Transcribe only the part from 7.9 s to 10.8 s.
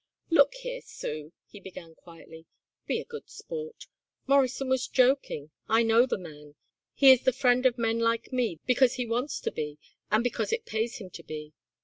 like me because he wants to be and because it